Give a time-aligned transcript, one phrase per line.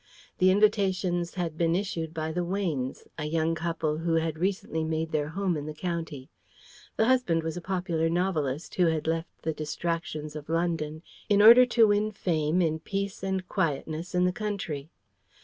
[0.39, 5.11] The invitations had been issued by the Weynes, a young couple who had recently made
[5.11, 6.31] their home in the county.
[6.95, 11.67] The husband was a popular novelist, who had left the distractions of London in order
[11.67, 14.89] to win fame in peace and quietness in the country.